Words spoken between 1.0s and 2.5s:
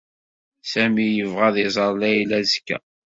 yebɣa ad iẓer Layla